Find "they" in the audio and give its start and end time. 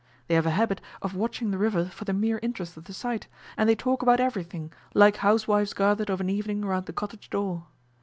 0.25-0.33, 3.69-3.75